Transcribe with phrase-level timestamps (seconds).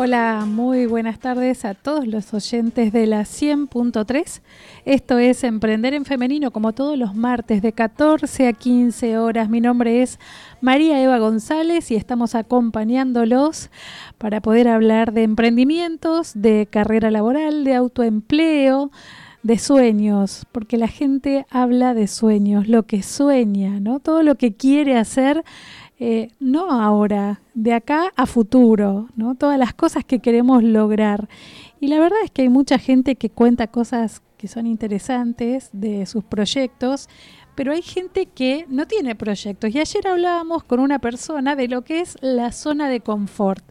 [0.00, 4.42] Hola, muy buenas tardes a todos los oyentes de la 100.3.
[4.84, 9.48] Esto es Emprender en Femenino, como todos los martes de 14 a 15 horas.
[9.48, 10.20] Mi nombre es
[10.60, 13.70] María Eva González y estamos acompañándolos
[14.18, 18.92] para poder hablar de emprendimientos, de carrera laboral, de autoempleo,
[19.42, 23.98] de sueños, porque la gente habla de sueños, lo que sueña, ¿no?
[23.98, 25.42] Todo lo que quiere hacer
[26.00, 29.34] eh, no ahora, de acá a futuro, ¿no?
[29.34, 31.28] Todas las cosas que queremos lograr.
[31.80, 36.06] Y la verdad es que hay mucha gente que cuenta cosas que son interesantes de
[36.06, 37.08] sus proyectos,
[37.56, 39.74] pero hay gente que no tiene proyectos.
[39.74, 43.64] Y ayer hablábamos con una persona de lo que es la zona de confort.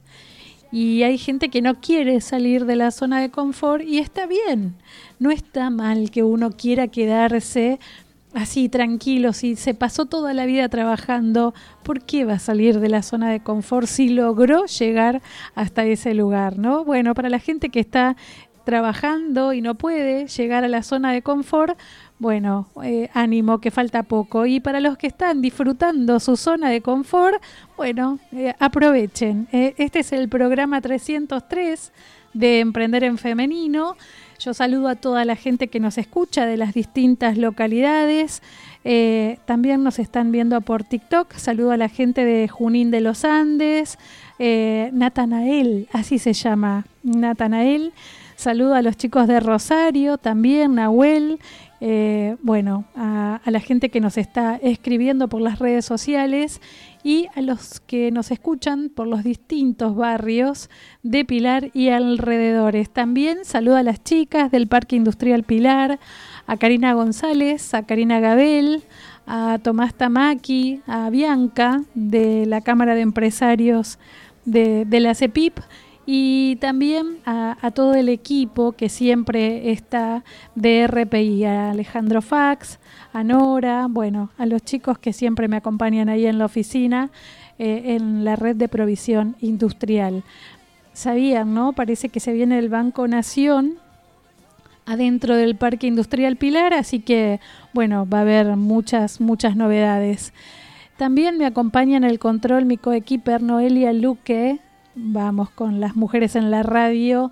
[0.70, 4.76] Y hay gente que no quiere salir de la zona de confort y está bien.
[5.18, 7.80] No está mal que uno quiera quedarse
[8.38, 11.54] así tranquilo, si se pasó toda la vida trabajando,
[11.84, 15.22] ¿por qué va a salir de la zona de confort si logró llegar
[15.56, 16.86] hasta ese lugar, no?
[16.86, 18.16] Bueno, para la gente que está
[18.64, 21.80] trabajando y no puede llegar a la zona de confort,
[22.20, 24.46] bueno, eh, ánimo que falta poco.
[24.46, 27.42] Y para los que están disfrutando su zona de confort,
[27.76, 29.48] bueno, eh, aprovechen.
[29.52, 31.92] Eh, este es el programa 303
[32.34, 33.96] de Emprender en Femenino.
[34.40, 38.44] Yo saludo a toda la gente que nos escucha de las distintas localidades.
[38.84, 41.34] Eh, también nos están viendo por TikTok.
[41.34, 43.98] Saludo a la gente de Junín de los Andes.
[44.38, 47.94] Eh, Natanael, así se llama, Natanael.
[48.36, 51.40] Saludo a los chicos de Rosario, también Nahuel.
[51.82, 56.62] Eh, bueno, a, la gente que nos está escribiendo por las redes sociales
[57.08, 60.70] y a los que nos escuchan por los distintos barrios
[61.04, 62.90] de Pilar y alrededores.
[62.90, 66.00] También saludo a las chicas del Parque Industrial Pilar,
[66.48, 68.84] a Karina González, a Karina Gabel,
[69.26, 74.00] a Tomás Tamaki, a Bianca de la Cámara de Empresarios
[74.44, 75.60] de, de la CEPIP
[76.10, 80.24] y también a, todo el equipo que siempre está
[80.56, 82.80] de RPI, a Alejandro Fax,
[83.12, 87.12] a Nora, bueno, a los chicos que siempre me acompañan ahí en la oficina,
[87.60, 90.24] eh, en la red de provisión industrial.
[90.94, 91.74] Sabían, ¿no?
[91.74, 93.74] Parece que se viene el Banco Nación
[94.86, 97.42] adentro del Parque Industrial Pilar, así que,
[97.74, 100.32] bueno, va a haber muchas, muchas novedades.
[100.96, 104.62] También me acompaña en el control mi coequiper Noelia Luque,
[104.98, 107.32] vamos con las mujeres en la radio.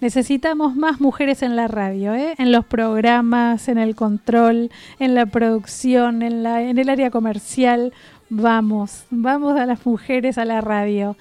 [0.00, 2.34] Necesitamos más mujeres en la radio, ¿eh?
[2.38, 7.92] en los programas, en el control, en la producción, en, la, en el área comercial.
[8.28, 11.16] Vamos, vamos a las mujeres a la radio.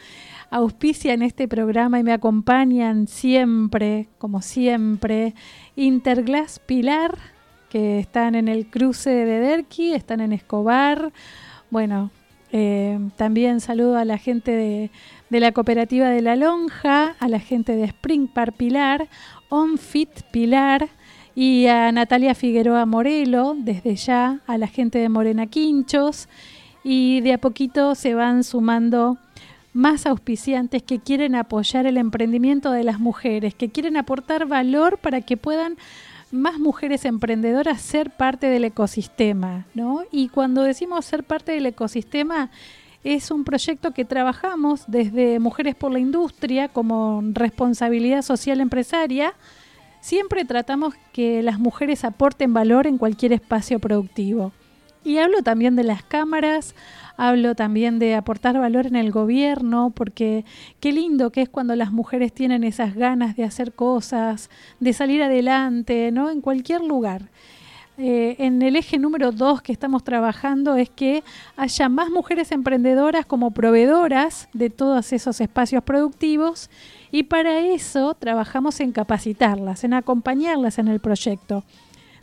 [0.50, 5.34] Auspician este programa y me acompañan siempre, como siempre,
[5.76, 7.18] Interglass Pilar,
[7.70, 11.12] que están en el cruce de Derqui, están en Escobar.
[11.72, 12.12] Bueno,
[12.52, 14.92] eh, también saludo a la gente de,
[15.34, 19.08] de la Cooperativa de la Lonja, a la gente de Spring Park Pilar,
[19.50, 20.90] OnFit Pilar
[21.34, 26.30] y a Natalia Figueroa Morelo, desde ya, a la gente de Morena Quinchos
[26.84, 29.18] y de a poquito se van sumando
[29.74, 35.22] más auspiciantes que quieren apoyar el emprendimiento de las mujeres, que quieren aportar valor para
[35.22, 35.78] que puedan
[36.30, 40.04] más mujeres emprendedoras ser parte del ecosistema, ¿no?
[40.12, 42.52] Y cuando decimos ser parte del ecosistema,
[43.04, 49.34] es un proyecto que trabajamos desde Mujeres por la Industria como responsabilidad social empresaria.
[50.00, 54.54] Siempre tratamos que las mujeres aporten valor en cualquier espacio productivo.
[55.06, 56.76] Y hablo también de las cámaras,
[57.18, 60.46] hablo también de aportar valor en el gobierno, porque
[60.80, 65.22] qué lindo que es cuando las mujeres tienen esas ganas de hacer cosas, de salir
[65.22, 66.30] adelante, ¿no?
[66.30, 67.30] En cualquier lugar.
[67.98, 71.24] Eh, en el eje número dos que estamos trabajando es que
[71.56, 76.72] haya más mujeres emprendedoras como proveedoras de todos esos espacios productivos
[77.12, 81.64] y para eso trabajamos en capacitarlas, en acompañarlas en el proyecto.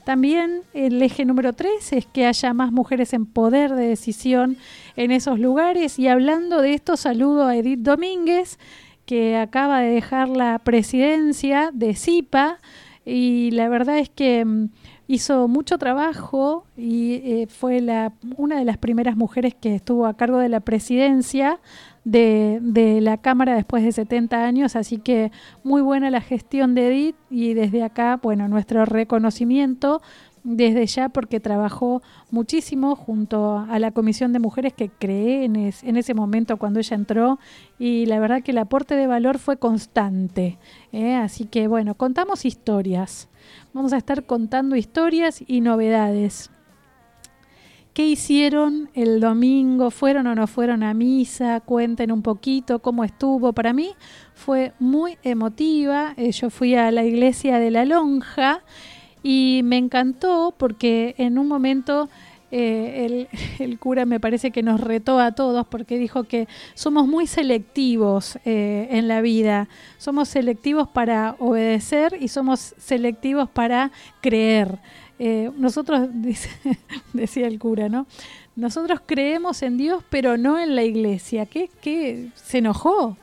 [0.04, 4.56] También el eje número tres es que haya más mujeres en poder de decisión
[4.96, 8.58] en esos lugares y hablando de esto saludo a Edith Domínguez
[9.06, 12.58] que acaba de dejar la presidencia de CIPA
[13.04, 14.68] y la verdad es que mm,
[15.10, 20.14] hizo mucho trabajo y eh, fue la, una de las primeras mujeres que estuvo a
[20.14, 21.58] cargo de la presidencia
[22.04, 22.60] de,
[23.02, 25.32] la Cámara después de 70 años, así que
[25.64, 30.00] muy buena la gestión de Edith y desde acá, bueno, nuestro reconocimiento
[30.44, 35.96] desde ya porque trabajó muchísimo junto a la Comisión de Mujeres que creé en, en,
[35.96, 37.40] ese momento cuando ella entró
[37.80, 40.56] y la verdad que el aporte de valor fue constante.
[40.92, 41.16] ¿eh?
[41.16, 43.29] Así que bueno, contamos historias.
[43.72, 46.50] Vamos a estar contando historias y novedades.
[47.94, 49.92] ¿Qué hicieron el domingo?
[49.92, 51.60] ¿Fueron o no fueron a misa?
[51.60, 53.52] Cuenten un poquito cómo estuvo.
[53.52, 53.92] Para mí
[54.34, 56.14] fue muy emotiva.
[56.16, 58.64] Eh, yo fui a la iglesia de la Lonja
[59.22, 62.08] y me encantó porque en un momento
[62.50, 67.26] eh, el, cura me parece que nos retó a todos porque dijo que somos muy
[67.26, 69.68] selectivos eh, en la vida.
[69.98, 74.78] Somos selectivos para obedecer y somos selectivos para creer.
[75.18, 76.08] Eh, nosotros,
[77.12, 78.06] decía el cura, ¿no?
[78.56, 81.46] Nosotros creemos en Dios, pero no en la iglesia.
[81.46, 81.70] ¿Qué?
[81.80, 82.28] ¿Qué?
[82.34, 83.16] Se enojó.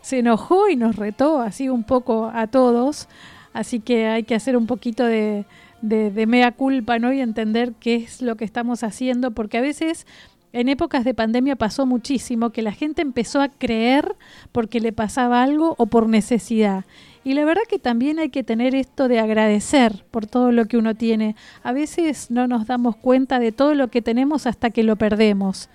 [0.00, 3.08] Se enojó y nos retó así un poco a todos
[3.52, 5.44] Así que hay que hacer un poquito de,
[5.82, 7.12] de, mea culpa, ¿no?
[7.12, 10.06] Y entender qué es lo que estamos haciendo, porque a veces
[10.52, 14.16] en épocas de pandemia pasó muchísimo que la gente empezó a creer
[14.52, 16.84] porque le pasaba algo o por necesidad.
[17.24, 20.76] Y la verdad que también hay que tener esto de agradecer por todo lo que
[20.76, 21.36] uno tiene.
[21.62, 25.68] A veces no nos damos cuenta de todo lo que tenemos hasta que lo perdemos.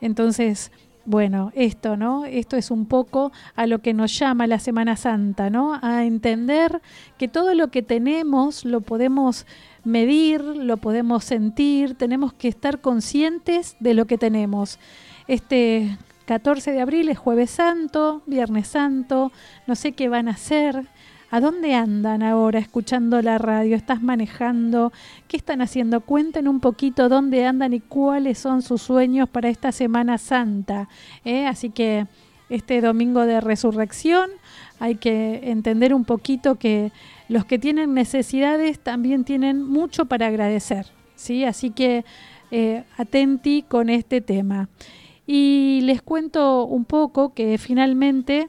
[0.00, 0.72] Entonces,
[1.06, 2.24] bueno, esto, ¿no?
[2.24, 5.78] Esto es un poco a lo que nos llama la Semana Santa, ¿no?
[5.82, 6.80] A entender
[7.18, 9.46] que todo lo que tenemos lo podemos
[9.84, 14.78] medir, lo podemos sentir, tenemos que estar conscientes de lo que tenemos.
[15.28, 19.30] Este 14 de abril es jueves santo, viernes santo,
[19.66, 20.88] no sé qué van a hacer,
[21.34, 23.74] ¿A dónde andan ahora escuchando la radio?
[23.74, 24.92] ¿Estás manejando?
[25.26, 26.00] ¿Qué están haciendo?
[26.00, 30.88] Cuenten un poquito dónde andan y cuáles son sus sueños para esta Semana Santa.
[31.24, 31.48] ¿eh?
[31.48, 32.06] Así que
[32.50, 34.30] este domingo de resurrección
[34.78, 36.92] hay que entender un poquito que
[37.28, 40.86] los que tienen necesidades también tienen mucho para agradecer.
[41.16, 41.44] ¿sí?
[41.44, 42.04] Así que
[42.52, 44.68] eh, atenti con este tema.
[45.26, 48.46] Y les cuento un poco que finalmente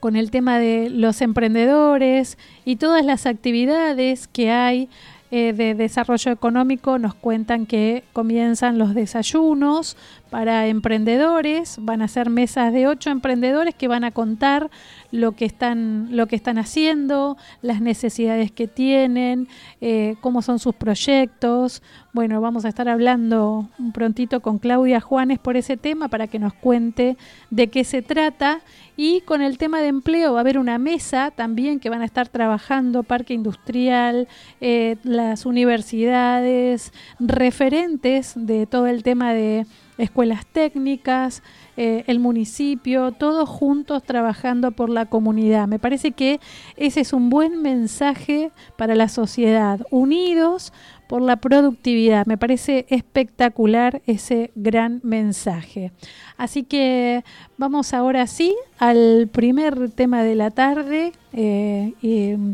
[0.00, 4.88] con el tema de los emprendedores y todas las actividades que hay
[5.30, 9.96] eh, de desarrollo económico nos cuentan que comienzan los desayunos
[10.30, 14.70] para emprendedores, van a ser mesas de ocho emprendedores que van a contar
[15.10, 19.48] lo que están, lo que están haciendo, las necesidades que tienen,
[19.80, 21.82] eh, cómo son sus proyectos.
[22.12, 26.38] Bueno, vamos a estar hablando un prontito con Claudia Juanes por ese tema para que
[26.38, 27.16] nos cuente
[27.50, 28.60] de qué se trata
[28.96, 32.04] y con el tema de empleo va a haber una mesa también que van a
[32.04, 34.26] estar trabajando Parque Industrial,
[34.60, 39.66] eh, las universidades, referentes de todo el tema de
[39.98, 41.42] escuelas técnicas,
[41.76, 45.66] eh, el municipio, todos juntos trabajando por la comunidad.
[45.66, 46.40] Me parece que
[46.76, 50.72] ese es un buen mensaje para la sociedad, unidos
[51.08, 52.26] por la productividad.
[52.26, 55.90] Me parece espectacular ese gran mensaje.
[56.36, 57.24] Así que
[57.56, 61.92] vamos ahora sí al primer tema de la tarde, eh,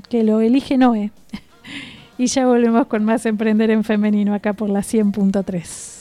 [0.09, 1.13] que lo elige Noé.
[2.19, 5.94] y ya volvemos con más Emprender en Femenino acá por la 100.3.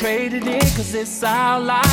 [0.00, 1.84] I wouldn't trade it in, cause it's our life.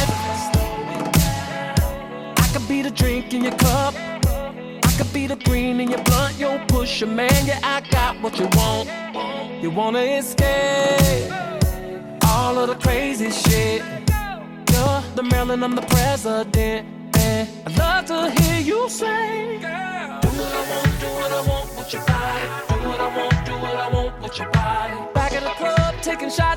[2.38, 6.04] I could be the drink in your cup, I could be the green in your
[6.04, 6.38] blunt.
[6.38, 8.90] Yo, push a man, yeah, I got what you want.
[9.62, 11.32] You wanna escape
[12.26, 13.82] all of the crazy shit.
[14.72, 16.86] You're the Maryland, I'm the president.
[17.18, 21.78] And I'd love to hear you say, Do what I want, do what I want
[21.78, 22.48] with your body.
[22.70, 25.14] Do what I want, do what I want with your body.
[25.14, 26.57] Back at the club, taking shots,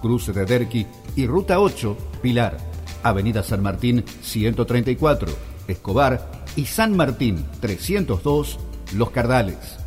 [0.00, 2.56] Cruce de Derqui y Ruta 8, Pilar,
[3.02, 5.32] Avenida San Martín 134,
[5.68, 8.58] Escobar y San Martín 302,
[8.94, 9.78] Los Cardales.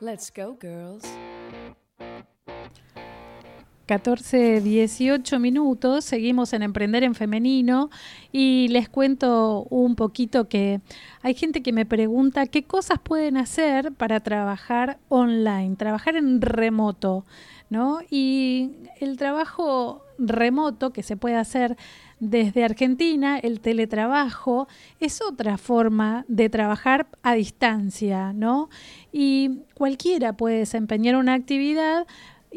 [0.00, 1.04] Let's go, girls.
[3.86, 7.88] 14, 18 minutos, seguimos en Emprender en Femenino
[8.32, 10.80] y les cuento un poquito que
[11.22, 17.24] hay gente que me pregunta qué cosas pueden hacer para trabajar online, trabajar en remoto,
[17.70, 18.00] ¿no?
[18.10, 21.76] Y el trabajo remoto que se puede hacer
[22.18, 24.66] desde Argentina, el teletrabajo
[24.98, 28.68] es otra forma de trabajar a distancia, ¿no?
[29.12, 32.06] Y cualquiera puede desempeñar una actividad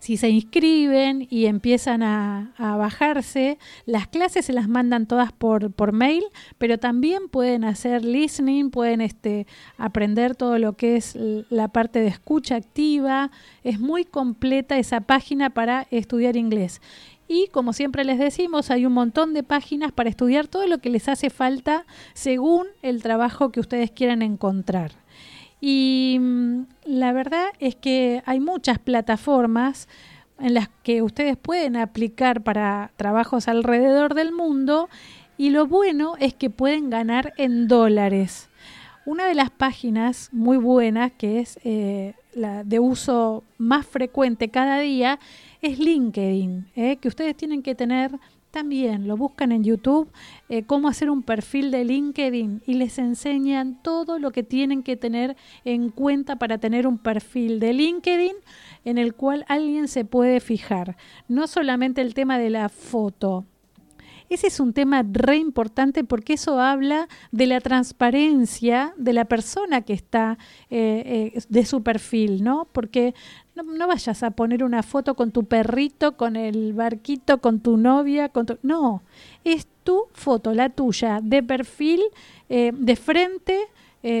[0.00, 5.70] si se inscriben y empiezan a, a, bajarse, las clases se las mandan todas por,
[5.72, 6.24] por mail,
[6.58, 11.16] pero también pueden hacer listening, pueden este, aprender todo lo que es
[11.50, 13.30] la parte de escucha activa.
[13.62, 16.80] Es muy completa esa página para estudiar inglés.
[17.28, 20.90] Y como siempre les decimos, hay un montón de páginas para estudiar todo lo que
[20.90, 24.92] les hace falta según el trabajo que ustedes quieran encontrar.
[25.60, 29.88] Y mm, la verdad es que hay muchas plataformas
[30.38, 34.88] en las que ustedes pueden aplicar para trabajos alrededor del mundo
[35.36, 38.48] y lo bueno es que pueden ganar en dólares.
[39.06, 44.78] Una de las páginas muy buenas que es eh, la de uso más frecuente cada
[44.80, 45.18] día
[45.62, 48.12] es LinkedIn, eh, que ustedes tienen que tener
[48.50, 50.10] también lo buscan en YouTube,
[50.48, 54.96] eh, cómo hacer un perfil de LinkedIn y les enseñan todo lo que tienen que
[54.96, 58.36] tener en cuenta para tener un perfil de LinkedIn
[58.84, 60.96] en el cual alguien se puede fijar.
[61.28, 63.44] No solamente el tema de la foto.
[64.30, 69.82] Ese es un tema re importante porque eso habla de la transparencia de la persona
[69.82, 70.38] que está
[70.70, 72.68] eh, eh, de su perfil, ¿no?
[72.70, 73.12] Porque
[73.56, 78.28] no, vayas a poner una foto con tu perrito, con el barquito, con tu novia,
[78.28, 78.56] con tu...
[78.62, 79.02] No,
[79.42, 82.00] es tu foto, la tuya, de perfil,
[82.48, 83.58] eh, de frente,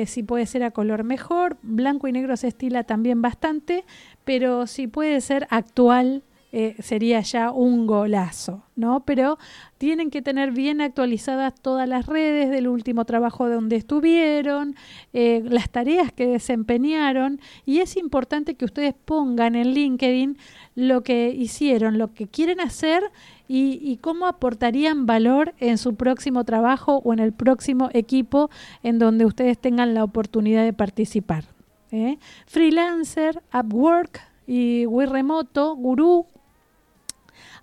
[0.06, 3.84] si puede ser a color mejor, blanco y negro se estila también bastante,
[4.24, 9.04] pero si puede ser actual, eh, sería ya un golazo, ¿no?
[9.04, 9.38] Pero
[9.78, 14.74] tienen que tener bien actualizadas todas las redes del último trabajo donde estuvieron,
[15.12, 20.38] eh, las tareas que desempeñaron y es importante que ustedes pongan en LinkedIn
[20.74, 23.04] lo que hicieron, lo que quieren hacer
[23.46, 28.50] y, cómo aportarían valor en su próximo trabajo o en el próximo equipo
[28.82, 31.44] en donde ustedes tengan la oportunidad de participar.
[31.90, 32.18] ¿eh?
[32.46, 36.26] Freelancer, Upwork y Remoto, Guru,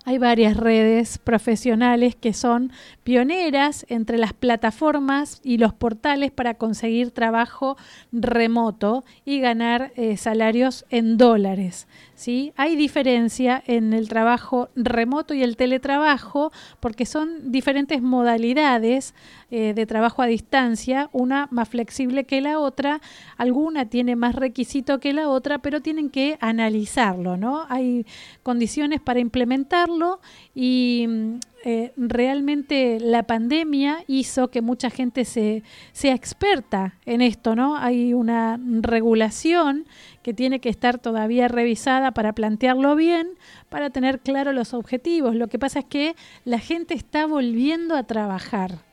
[0.08, 2.72] hay varias redes profesionales que son
[3.08, 7.78] pioneras entre las plataformas y los portales para conseguir trabajo
[8.12, 11.88] remoto y ganar eh, salarios en dólares.
[12.14, 12.52] ¿sí?
[12.56, 19.14] Hay diferencia en el trabajo remoto y el teletrabajo porque son diferentes modalidades
[19.50, 23.00] eh, de trabajo a distancia, una más flexible que la otra,
[23.38, 27.64] alguna tiene más requisito que la otra, pero tienen que analizarlo, ¿no?
[27.70, 28.04] Hay
[28.42, 30.20] condiciones para implementarlo
[30.54, 31.38] y
[31.70, 37.76] eh, realmente la pandemia hizo que mucha gente se, sea experta en esto, ¿no?
[37.76, 39.84] Hay una regulación
[40.22, 43.28] que tiene que estar todavía revisada para plantearlo bien,
[43.68, 45.34] para tener claro los objetivos.
[45.34, 48.87] Lo que pasa es que la gente está volviendo a trabajar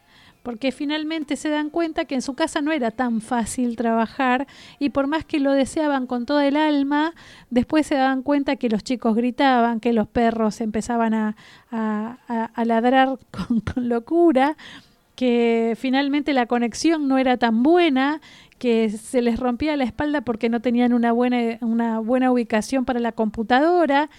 [0.45, 4.45] porque finalmente se dan cuenta que en su casa no era tan fácil trabajar
[4.77, 7.15] y por más que lo deseaban con toda el alma,
[7.49, 11.35] después se daban cuenta que los chicos gritaban, que los perros empezaban a,
[11.71, 12.19] a,
[12.53, 14.55] a ladrar con, con locura,
[15.15, 18.21] que finalmente la conexión no era tan buena,
[18.59, 22.99] que se les rompía la espalda porque no tenían una buena, una buena ubicación para
[22.99, 24.11] la computadora,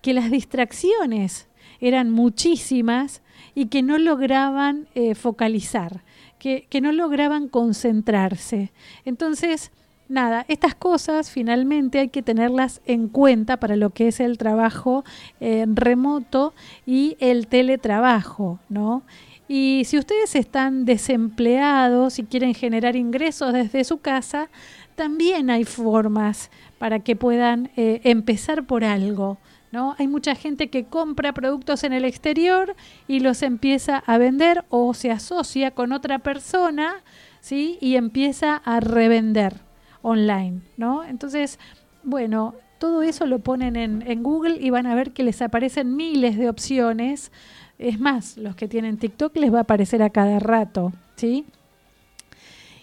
[0.00, 1.48] que las distracciones
[1.80, 3.20] eran muchísimas
[3.54, 6.02] y que no lograban eh, focalizar,
[6.38, 8.72] que, que no lograban concentrarse.
[9.04, 9.70] Entonces,
[10.08, 15.04] nada, estas cosas finalmente hay que tenerlas en cuenta para lo que es el trabajo
[15.40, 16.54] eh, remoto
[16.86, 19.02] y el teletrabajo, ¿no?
[19.48, 24.48] Y si ustedes están desempleados y quieren generar ingresos desde su casa,
[24.94, 29.38] también hay formas para que puedan eh, empezar por algo.
[29.72, 29.96] ¿No?
[29.98, 32.76] Hay mucha gente que compra productos en el exterior
[33.08, 37.02] y los empieza a vender o se asocia con otra persona,
[37.40, 37.78] ¿sí?
[37.80, 39.54] Y empieza a revender
[40.02, 41.04] online, ¿no?
[41.04, 41.58] Entonces,
[42.02, 46.36] bueno, todo eso lo ponen en, Google y van a ver que les aparecen miles
[46.36, 47.30] de opciones.
[47.78, 51.46] Es más, los que tienen TikTok les va a aparecer a cada rato, ¿sí?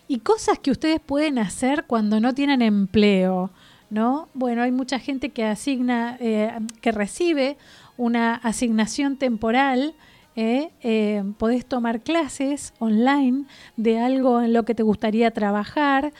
[0.07, 3.51] Y cosas que ustedes pueden hacer cuando no tienen empleo.
[3.89, 4.29] ¿No?
[4.33, 7.57] Bueno, hay mucha gente que asigna, eh, que recibe
[7.97, 9.93] una asignación temporal.
[10.35, 10.69] ¿eh?
[10.81, 13.45] Eh, podés tomar clases online
[13.77, 16.13] de algo en lo que te gustaría trabajar,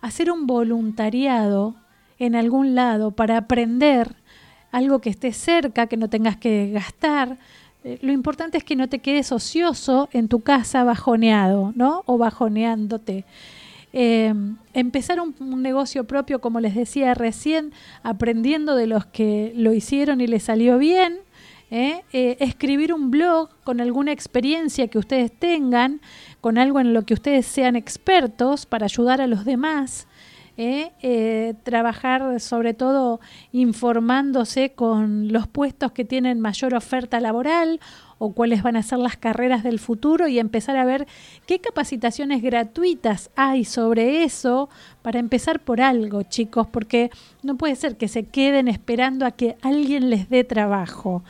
[0.00, 1.76] hacer un voluntariado
[2.18, 4.14] en algún lado para aprender
[4.72, 7.38] algo que esté cerca, que no tengas que gastar.
[8.00, 12.04] lo importante es que no te quedes ocioso en tu casa bajoneado, ¿no?
[12.06, 13.24] O bajoneándote.
[13.92, 14.32] Eh,
[14.72, 20.26] empezar un, negocio propio, como les decía recién, aprendiendo de los que lo hicieron y
[20.26, 21.18] les salió bien.
[21.70, 22.02] ¿eh?
[22.12, 26.00] Eh, escribir un blog con alguna experiencia que ustedes tengan,
[26.40, 30.06] con algo en lo que ustedes sean expertos para ayudar a los demás.
[31.64, 33.20] Trabajar sobre todo
[33.52, 37.80] informándose con los puestos que tienen mayor oferta laboral
[38.24, 41.08] o cuáles van a ser las carreras del futuro y empezar a ver
[41.44, 44.68] qué capacitaciones gratuitas hay sobre eso
[45.02, 47.10] para empezar por algo, chicos, porque
[47.42, 51.24] no puede ser que se queden esperando a que alguien les dé trabajo.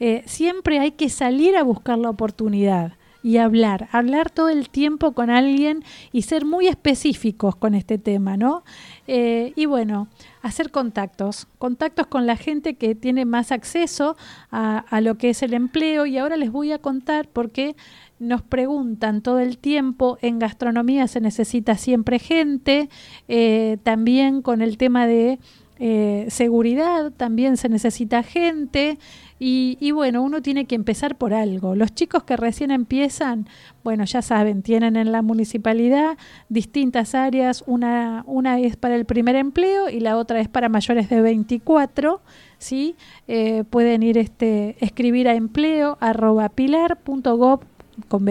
[0.00, 2.92] Eh, siempre hay que salir a buscar la oportunidad
[3.28, 8.38] y hablar, hablar todo el tiempo con alguien y ser muy específicos con este tema,
[8.38, 8.64] ¿no?
[9.06, 10.08] Eh, y bueno,
[10.40, 14.16] hacer contactos, contactos con la gente que tiene más acceso
[14.50, 17.76] a, lo que es el empleo y ahora les voy a contar por qué
[18.18, 22.88] nos preguntan todo el tiempo, en gastronomía se necesita siempre gente,
[23.28, 25.38] eh, también con el tema de
[25.80, 28.98] eh, seguridad también se necesita gente,
[29.40, 31.74] y, bueno, uno tiene que empezar por algo.
[31.76, 33.48] Los chicos que recién empiezan,
[33.84, 37.62] bueno, ya saben, tienen en la municipalidad distintas áreas.
[37.66, 42.20] Una, una es para el primer empleo y la otra es para mayores de 24.
[42.58, 42.96] ¿sí?
[43.28, 47.60] Eh, pueden ir este, escribir a empleo arroba pilar.gov
[48.08, 48.24] con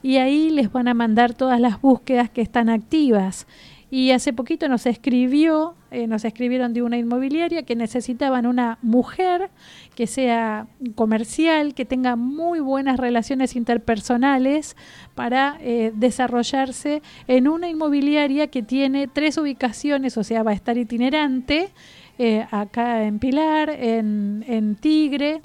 [0.00, 3.46] y ahí les van a mandar todas las búsquedas que están activas.
[3.90, 9.50] Y hace poquito nos escribió, eh, nos escribieron de una inmobiliaria que necesitaban una mujer
[9.94, 14.76] que sea comercial, que tenga muy buenas relaciones interpersonales
[15.14, 20.76] para eh, desarrollarse en una inmobiliaria que tiene tres ubicaciones, o sea, va a estar
[20.76, 21.70] itinerante,
[22.18, 25.40] eh, acá en Pilar, en, en Tigre,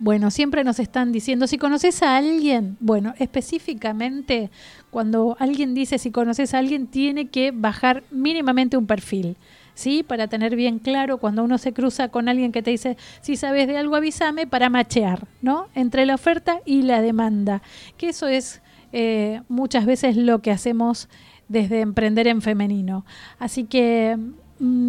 [0.00, 4.50] bueno, siempre nos están diciendo, si conoces a alguien, bueno, específicamente
[4.90, 9.36] cuando alguien dice si conoces a alguien, tiene que bajar mínimamente un perfil.
[9.74, 10.02] ¿Sí?
[10.02, 13.66] Para tener bien claro cuando uno se cruza con alguien que te dice, si sabes
[13.66, 15.68] de algo, avísame para machear, ¿no?
[15.74, 17.62] Entre la oferta y la demanda.
[17.96, 18.60] Que eso es
[18.92, 21.08] eh, muchas veces lo que hacemos
[21.48, 23.06] desde Emprender en Femenino.
[23.38, 24.18] Así que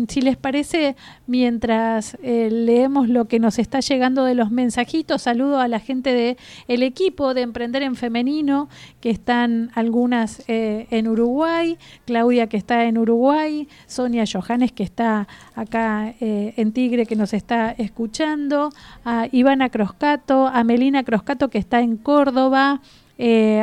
[0.07, 5.59] si les parece, mientras eh, leemos lo que nos está llegando de los mensajitos, saludo
[5.59, 8.67] a la gente del el equipo de Emprender en Femenino,
[8.99, 15.27] que están algunas eh, en Uruguay, Claudia que está en Uruguay, Sonia Johannes que está
[15.55, 18.71] acá eh, en Tigre que nos está escuchando,
[19.05, 22.81] a Ivana Croscato, a Melina Croscato que está en Córdoba,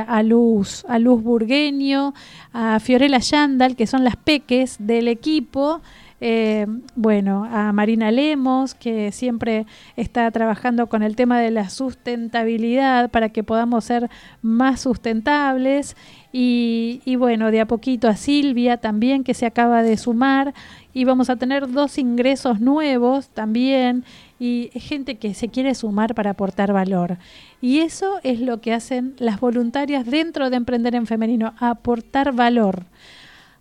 [0.06, 2.14] a Luz, a Luz Burgueño,
[2.52, 5.80] a Fiorella Yandal, que son las peques del equipo,
[6.20, 6.66] eh,
[6.96, 9.66] bueno, a Marina Lemos, que siempre
[9.96, 14.10] está trabajando con el tema de la sustentabilidad para que podamos ser
[14.42, 15.96] más sustentables.
[16.32, 20.54] Y, y, bueno, de a poquito a Silvia también, que se acaba de sumar.
[20.98, 24.02] Y vamos a tener dos ingresos nuevos también.
[24.40, 27.18] Y gente que se quiere sumar para aportar valor.
[27.60, 32.86] Y eso es lo que hacen las voluntarias dentro de Emprender en Femenino, aportar valor.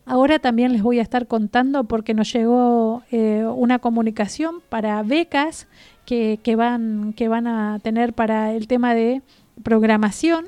[0.08, 5.68] Ahora también les voy a estar contando porque nos llegó eh, una comunicación para becas
[6.06, 9.22] que, que, van, que van a tener para el tema de
[9.62, 10.48] programación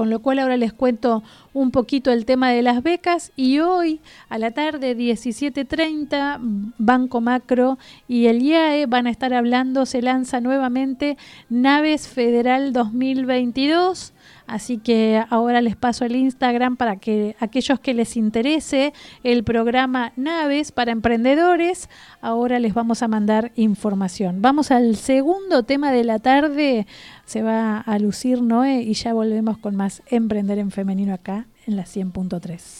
[0.00, 4.00] con lo cual ahora les cuento un poquito el tema de las becas y hoy
[4.30, 7.76] a la tarde 17.30 Banco Macro
[8.08, 11.18] y el IAE van a estar hablando, se lanza nuevamente
[11.50, 14.14] Naves Federal 2022
[14.50, 20.12] Así que ahora les paso el Instagram para que aquellos que les interese el programa
[20.16, 21.88] Naves para Emprendedores,
[22.20, 24.42] ahora les vamos a mandar información.
[24.42, 26.88] Vamos al segundo tema de la tarde.
[27.30, 31.76] Se va a lucir Noé y ya volvemos con más Emprender en Femenino acá en
[31.76, 32.79] la 100.3.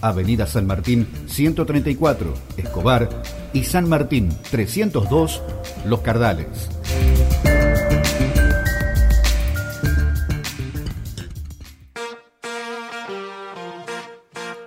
[0.00, 3.08] Avenida San Martín 134, Escobar
[3.52, 5.42] y San Martín 302,
[5.86, 6.68] Los Cardales.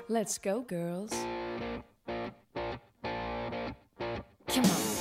[0.07, 1.13] Let's go, girls.
[4.47, 4.98] Come on.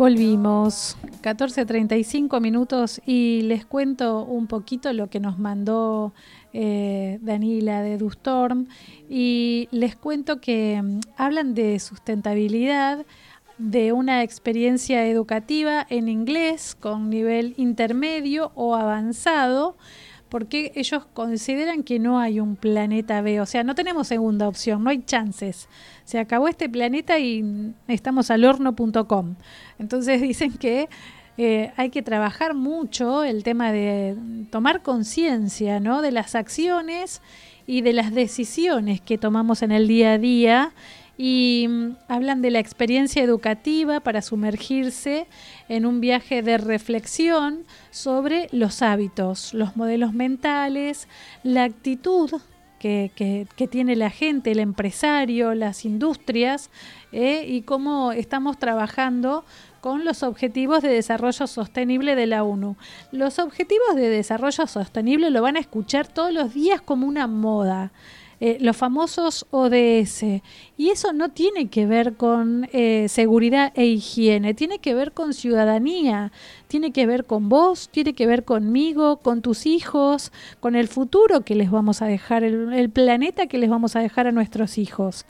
[0.00, 6.14] Volvimos, 14.35 minutos y les cuento un poquito lo que nos mandó
[6.54, 8.66] eh, Danila de Dustorm
[9.10, 13.04] y les cuento que mm, hablan de sustentabilidad,
[13.58, 19.76] de una experiencia educativa en inglés con nivel intermedio o avanzado,
[20.30, 24.82] porque ellos consideran que no hay un planeta B, o sea, no tenemos segunda opción,
[24.84, 25.68] no hay chances.
[26.04, 29.34] Se acabó este planeta y estamos al horno.com.
[29.78, 30.88] Entonces dicen que
[31.36, 34.16] eh, hay que trabajar mucho el tema de
[34.50, 36.00] tomar conciencia ¿no?
[36.00, 37.20] de las acciones
[37.66, 40.72] y de las decisiones que tomamos en el día a día
[41.22, 45.26] y mm, hablan de la experiencia educativa para sumergirse
[45.68, 51.08] en un viaje de reflexión sobre los hábitos, los modelos mentales,
[51.42, 52.30] la actitud
[52.78, 56.70] que, tiene la gente, el empresario, las industrias,
[57.12, 59.44] eh, y cómo estamos trabajando
[59.82, 62.76] con los Objetivos de Desarrollo Sostenible de la ONU.
[63.12, 67.92] Los Objetivos de Desarrollo Sostenible lo van a escuchar todos los días como una moda.
[68.40, 70.24] Eh, los famosos ODS.
[70.76, 75.34] Y eso no tiene que ver con eh, seguridad e higiene, tiene que ver con
[75.34, 76.32] ciudadanía,
[76.66, 81.42] tiene que ver con vos, tiene que ver conmigo, con tus hijos, con el futuro
[81.42, 85.26] que les vamos a dejar, el, planeta que les vamos a dejar a nuestros hijos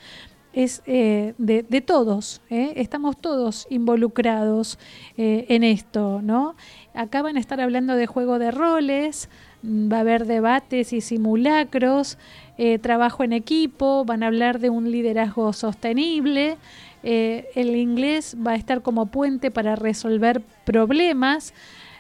[0.53, 2.73] es eh, de, todos, ¿eh?
[2.77, 4.79] estamos todos involucrados
[5.17, 6.57] eh, en esto, ¿no?
[6.93, 9.29] Acá van a estar hablando de juego de roles,
[9.65, 12.19] va a haber debates y simulacros,
[12.59, 16.59] eh, trabajo en equipo, van a hablar de un liderazgo sostenible,
[17.03, 21.55] eh, el inglés va a estar como puente para resolver problemas.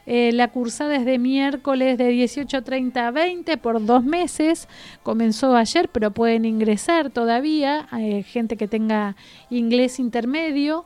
[0.06, 4.68] Eh, la cursada es de miércoles de 18.30 a 20 por dos meses.
[5.02, 7.88] Comenzó ayer, pero pueden ingresar todavía.
[7.98, 9.16] eh, gente que tenga
[9.50, 10.84] inglés intermedio.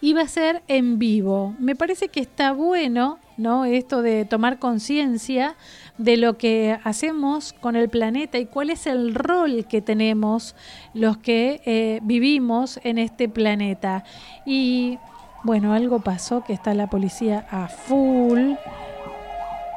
[0.00, 1.54] Y va a ser en vivo.
[1.58, 3.64] Me parece que está bueno, ¿no?
[3.64, 5.56] Esto de tomar conciencia
[5.98, 10.54] de lo que hacemos con el planeta y cuál es el rol que tenemos
[10.92, 14.04] los que eh, vivimos en este planeta.
[14.44, 14.98] Y
[15.42, 18.54] bueno, algo pasó que está la policía a full.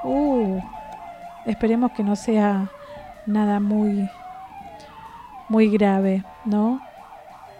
[0.03, 0.60] Uh,
[1.45, 2.69] esperemos que no sea
[3.25, 4.10] nada muy,
[5.47, 6.82] muy grave, ¿no?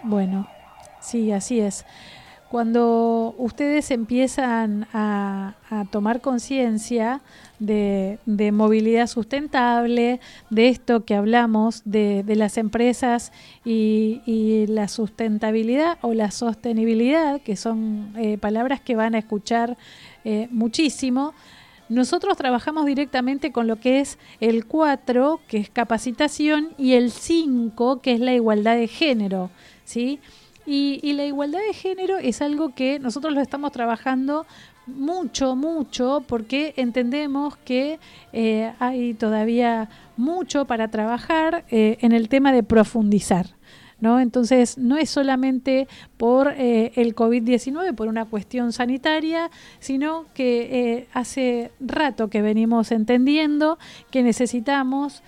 [0.04, 0.48] Bueno,
[1.00, 1.86] sí, así es.
[2.50, 5.54] Cuando ustedes empiezan a,
[5.92, 7.22] tomar conciencia
[7.60, 8.18] de,
[8.52, 13.32] movilidad sustentable, de esto que hablamos, de, de las empresas
[13.64, 19.78] y, y la sustentabilidad o la sostenibilidad, que son eh, palabras que van a escuchar
[20.26, 21.36] eh, muchísimo,
[21.88, 28.02] nosotros trabajamos directamente con lo que es el 4, que es capacitación, y el 5,
[28.02, 29.50] que es la igualdad de género,
[29.86, 30.20] ¿sí?
[30.72, 34.46] Y, y la igualdad de género es algo que nosotros lo estamos trabajando
[34.86, 38.00] mucho, mucho, porque entendemos que
[38.34, 43.48] eh, hay todavía mucho para trabajar eh, en el tema de profundizar.
[44.00, 44.22] ¿No?
[44.22, 51.08] Entonces, no es solamente por eh, el COVID-19, por una cuestión sanitaria, sino que eh,
[51.12, 53.80] hace rato que venimos entendiendo
[54.12, 55.24] que necesitamos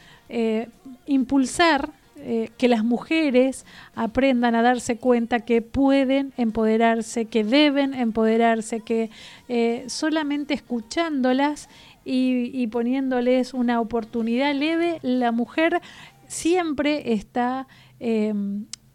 [1.06, 8.82] impulsar eh, que las mujeres aprendan a darse cuenta que pueden empoderarse, que deben empoderarse,
[8.82, 9.10] que
[9.50, 11.70] eh, solamente escuchándolas
[12.04, 15.82] y, poniéndoles una oportunidad leve, la mujer
[16.28, 17.68] siempre está
[18.00, 18.34] eh,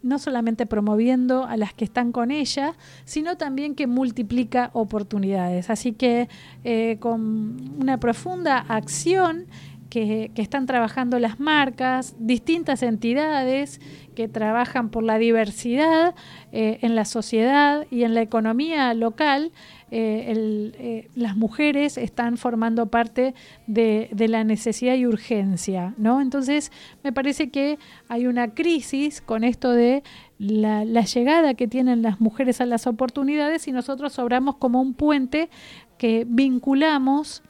[0.07, 5.69] no solamente promoviendo a las que están con ella, sino también que multiplica oportunidades.
[5.69, 6.29] Así que
[6.63, 9.47] eh, con una profunda acción
[9.89, 13.79] que, están trabajando las marcas, distintas entidades
[14.15, 16.15] que trabajan por la diversidad
[16.51, 19.51] eh, en la sociedad y en la economía local,
[19.89, 23.33] eh, eh, las mujeres están formando parte
[23.67, 26.19] de, la necesidad y urgencia, ¿no?
[26.19, 26.71] Entonces,
[27.03, 27.79] me parece que
[28.09, 30.03] hay una crisis con esto de
[30.39, 35.49] la, llegada que tienen las mujeres a las oportunidades y nosotros sobramos como un puente
[35.97, 37.43] que vinculamos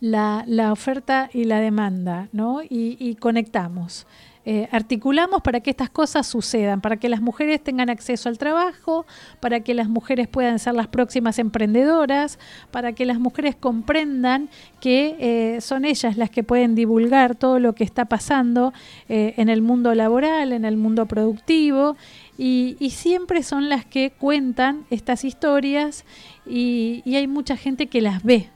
[0.00, 2.60] la, oferta y la demanda, ¿no?
[2.68, 4.06] y conectamos.
[4.50, 9.04] Eh, articulamos para que estas cosas sucedan, para que las mujeres tengan acceso al trabajo,
[9.40, 12.38] para que las mujeres puedan ser las próximas emprendedoras,
[12.70, 14.48] para que las mujeres comprendan
[14.80, 18.72] que eh, son ellas las que pueden divulgar todo lo que está pasando
[19.10, 21.98] eh, en el mundo laboral, en el mundo productivo.
[22.38, 26.06] Y, siempre son las que cuentan estas historias
[26.46, 28.48] y hay mucha gente que las ve,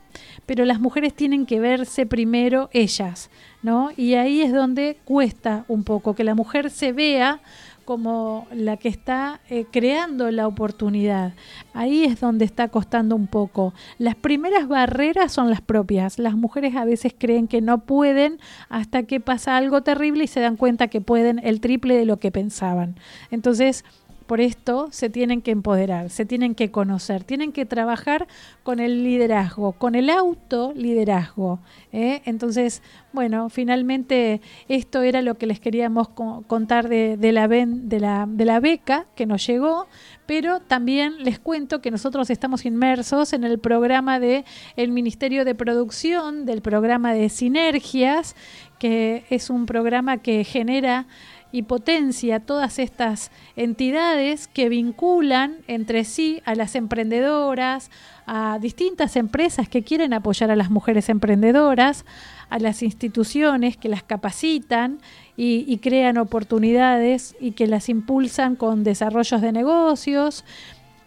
[0.46, 3.30] pero las mujeres tienen que verse primero ellas,
[3.62, 3.90] ¿no?
[3.96, 7.40] Y ahí es donde cuesta un poco que la mujer se vea
[7.84, 11.34] como la que está eh, creando la oportunidad.
[11.74, 13.74] Ahí es donde está costando un poco.
[13.98, 16.18] Las primeras barreras son las propias.
[16.18, 18.38] Las mujeres a veces creen que no pueden
[18.68, 22.18] hasta que pasa algo terrible y se dan cuenta que pueden el triple de lo
[22.18, 22.96] que pensaban.
[23.30, 23.84] Entonces,
[24.22, 28.26] por esto se tienen que empoderar, se tienen que conocer, tienen que trabajar
[28.62, 31.60] con el liderazgo, con el autoliderazgo.
[31.92, 32.22] ¿eh?
[32.24, 39.46] Entonces, bueno, finalmente esto era lo que les queríamos contar de, la beca que nos
[39.46, 39.86] llegó,
[40.26, 44.44] pero también les cuento que nosotros estamos inmersos en el programa de
[44.76, 48.34] el Ministerio de Producción, del programa de Sinergias,
[48.78, 51.06] que es un programa que genera
[51.52, 57.90] y potencia todas estas entidades que vinculan entre sí a las emprendedoras,
[58.26, 62.04] a distintas empresas que quieren apoyar a las mujeres emprendedoras,
[62.48, 64.98] a las instituciones que las capacitan
[65.36, 70.44] y, crean oportunidades y que las impulsan con desarrollos de negocios.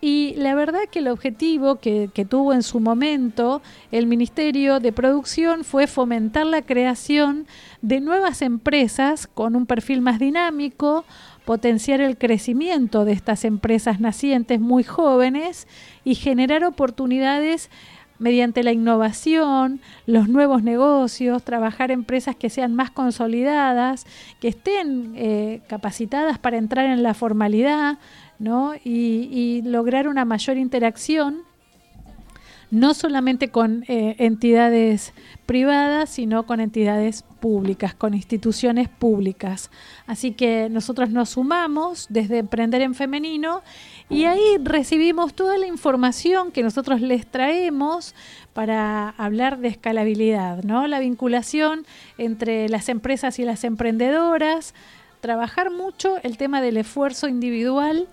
[0.08, 5.64] Y la verdad que el objetivo que, tuvo en su momento el Ministerio de Producción
[5.64, 7.47] fue fomentar la creación
[7.82, 11.06] de nuevas empresas con un perfil más dinámico,
[11.43, 15.68] potenciar el crecimiento de estas empresas nacientes muy jóvenes
[16.03, 17.72] y generar oportunidades
[18.20, 24.06] mediante la innovación, los nuevos negocios, trabajar empresas que sean más consolidadas,
[24.39, 27.97] que estén eh, capacitadas para entrar en la formalidad
[28.40, 28.74] ¿no?
[28.84, 31.44] y, lograr una mayor interacción
[32.72, 35.14] no solamente con eh, entidades
[35.46, 39.70] privadas, sino con entidades públicas, con instituciones públicas.
[40.08, 43.62] Así que nosotros nos sumamos desde Emprender en Femenino
[44.10, 48.16] y ahí recibimos toda la información que nosotros les traemos
[48.54, 50.88] para hablar de escalabilidad, ¿no?
[50.88, 51.86] La vinculación
[52.18, 54.74] entre las empresas y las emprendedoras,
[55.22, 58.08] trabajar mucho el tema del esfuerzo individual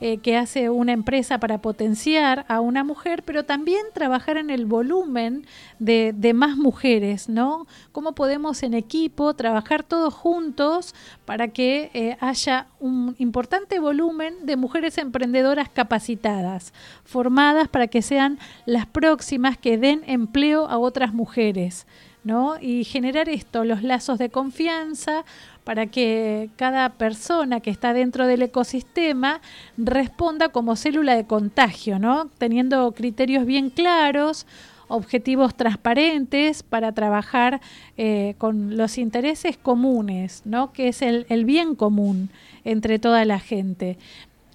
[0.00, 4.64] eh, que hace una empresa para potenciar a una mujer, pero también trabajar en el
[4.64, 5.46] volumen
[5.78, 7.66] de, más mujeres, ¿no?
[7.92, 10.94] Cómo podemos en equipo trabajar todos juntos
[11.26, 16.72] para que eh, haya un importante volumen de mujeres emprendedoras capacitadas,
[17.04, 21.86] formadas para que sean las próximas que den empleo a otras mujeres.
[22.24, 22.56] ¿no?
[22.60, 25.24] Y generar esto, los lazos de confianza,
[25.64, 29.40] para que cada persona que está dentro del ecosistema
[29.76, 32.30] responda como célula de contagio, ¿no?
[32.38, 34.46] Teniendo criterios bien claros,
[34.90, 37.60] objetivos transparentes para trabajar
[37.96, 40.72] eh, con los intereses comunes, ¿no?
[40.72, 42.28] que es el, bien común
[42.64, 43.96] entre toda la gente.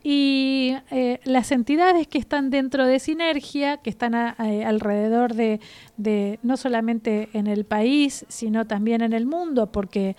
[0.03, 5.59] Y eh, las entidades que están dentro de Sinergia, que están alrededor de,
[5.97, 10.15] de, no solamente en el país, sino también en el mundo, porque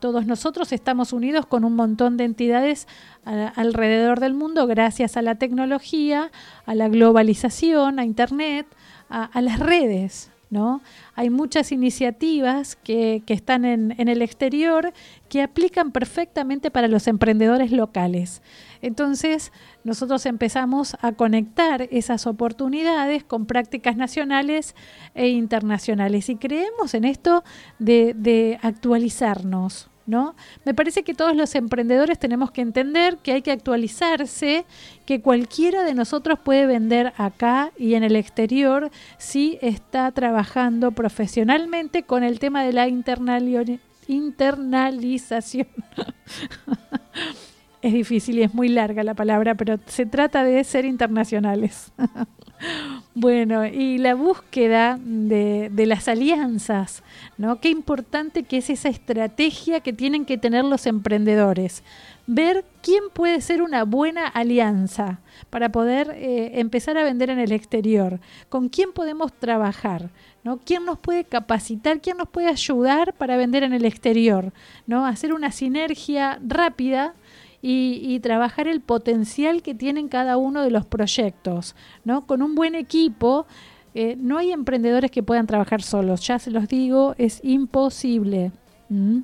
[0.00, 2.86] todos nosotros estamos unidos con un montón de entidades
[3.24, 6.30] alrededor del mundo gracias a la tecnología,
[6.66, 8.66] a la globalización, a Internet,
[9.08, 10.30] a, las redes.
[10.50, 10.80] ¿no?
[11.14, 14.92] Hay muchas iniciativas que, están en, en, el exterior
[15.28, 18.40] que aplican perfectamente para los emprendedores locales.
[18.82, 19.52] Entonces,
[19.84, 24.74] nosotros empezamos a conectar esas oportunidades con prácticas nacionales
[25.14, 27.44] e internacionales y creemos en esto
[27.78, 29.90] de, actualizarnos.
[30.06, 30.34] ¿No?
[30.64, 34.64] Me parece que todos los emprendedores tenemos que entender que hay que actualizarse,
[35.04, 42.04] que cualquiera de nosotros puede vender acá y en el exterior si está trabajando profesionalmente
[42.04, 45.68] con el tema de la internalización
[47.82, 51.92] es difícil y es muy larga la palabra, pero se trata de ser internacionales.
[53.14, 57.02] bueno, y la búsqueda de, las alianzas,
[57.36, 57.60] ¿no?
[57.60, 61.84] Qué importante que es esa estrategia que tienen que tener los emprendedores.
[62.26, 67.52] Ver quién puede ser una buena alianza para poder eh, empezar a vender en el
[67.52, 70.10] exterior, con quién podemos trabajar,
[70.44, 70.58] ¿no?
[70.58, 72.00] ¿Quién nos puede capacitar?
[72.00, 74.52] ¿Quién nos puede ayudar para vender en el exterior?
[74.86, 75.06] ¿no?
[75.06, 77.14] Hacer una sinergia rápida
[77.60, 81.74] y, trabajar el potencial que tienen cada uno de los proyectos.
[82.04, 82.26] ¿no?
[82.26, 83.46] Con un buen equipo,
[83.94, 88.52] eh, no hay emprendedores que puedan trabajar solos, ya se los digo, es imposible.
[88.88, 89.20] ¿Mm?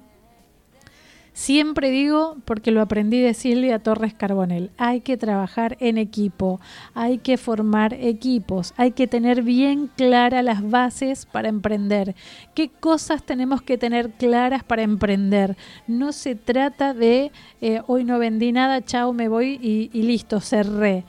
[1.35, 6.61] Siempre digo, porque lo aprendí de Silvia Torres Carbonel, hay que trabajar en equipo,
[6.95, 12.15] hay que formar equipos, hay que tener bien claras las bases para emprender.
[12.55, 15.57] ¿Qué cosas tenemos que tener claras para emprender?
[15.89, 20.41] No se trata de eh, hoy no vendí nada, chao, me voy y, y listo,
[20.41, 21.05] cerré.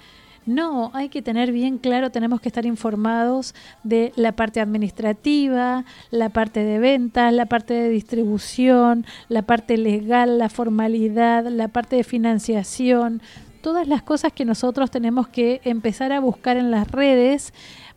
[0.46, 6.30] No, hay que tener bien claro, tenemos que estar informados de la parte administrativa, la
[6.30, 12.04] parte de ventas, la parte de distribución, la parte legal, la formalidad, la parte de
[12.04, 13.24] financiación,
[13.62, 17.52] todas las cosas que nosotros tenemos que empezar a buscar en las redes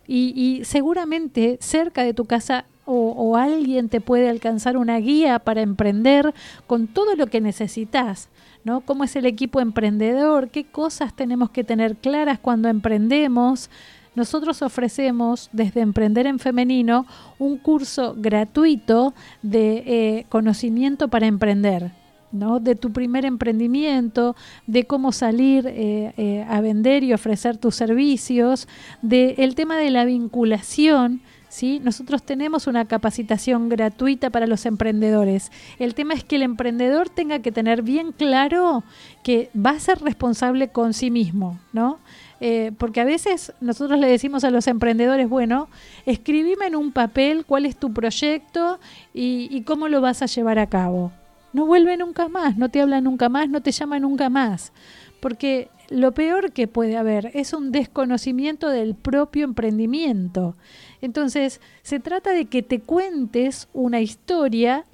[0.07, 5.61] y, seguramente cerca de tu casa o, o, alguien te puede alcanzar una guía para
[5.61, 6.33] emprender
[6.65, 8.29] con todo lo que necesitas.
[8.63, 8.81] ¿No?
[8.81, 10.49] ¿Cómo es el equipo emprendedor?
[10.49, 13.69] ¿Qué cosas tenemos que tener claras cuando emprendemos?
[14.15, 17.05] Nosotros ofrecemos desde Emprender en Femenino
[17.37, 21.91] un curso gratuito de eh, conocimiento para emprender.
[22.31, 22.59] ¿no?
[22.59, 24.35] de tu primer emprendimiento,
[24.67, 28.67] de cómo salir eh, eh, a vender y ofrecer tus servicios,
[29.01, 31.81] del tema de la vinculación, ¿sí?
[31.83, 35.51] Nosotros tenemos una capacitación gratuita para los emprendedores.
[35.79, 38.83] El tema es que el emprendedor tenga que tener bien claro
[39.23, 41.99] que va a ser responsable con sí mismo, ¿no?
[42.41, 45.67] Eh, porque a veces nosotros le decimos a los emprendedores, bueno,
[46.05, 48.79] escribime en un papel cuál es tu proyecto
[49.13, 51.11] y, y cómo lo vas a llevar a cabo.
[51.51, 54.71] No vuelve nunca más, no te habla nunca más, no te llama nunca más.
[55.19, 60.55] Porque lo peor que puede haber es un desconocimiento del propio emprendimiento.
[61.01, 64.85] Entonces, se trata de que te cuentes una historia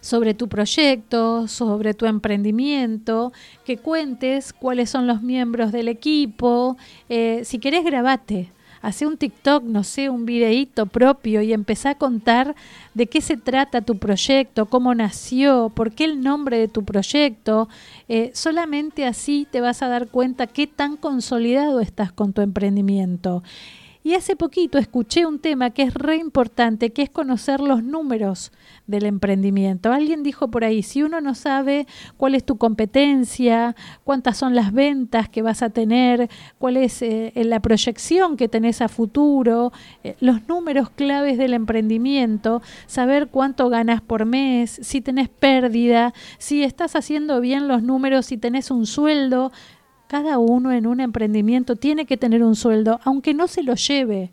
[0.00, 3.32] sobre tu proyecto, sobre tu emprendimiento,
[3.64, 6.76] que cuentes cuáles son los miembros del equipo.
[7.08, 8.50] Eh, si querés, grabate.
[8.80, 12.54] Hace un TikTok, no sé, un videíto propio y empezá a contar
[12.94, 17.68] de qué se trata tu proyecto, cómo nació, por qué el nombre de tu proyecto.
[18.08, 23.42] Eh, solamente así te vas a dar cuenta qué tan consolidado estás con tu emprendimiento.
[24.04, 28.52] Y hace poquito escuché un tema que es re importante, que es conocer los números
[28.86, 29.92] del emprendimiento.
[29.92, 31.86] Alguien dijo por ahí, si uno no sabe
[32.16, 33.74] cuál es tu competencia,
[34.04, 38.80] cuántas son las ventas que vas a tener, cuál es eh, la proyección que tenés
[38.80, 39.72] a futuro,
[40.04, 46.62] eh, los números claves del emprendimiento, saber cuánto ganas por mes, si tenés pérdida, si
[46.62, 49.50] estás haciendo bien los números, si tenés un sueldo,
[50.08, 54.32] cada uno en un emprendimiento tiene que tener un sueldo, aunque no se lo lleve.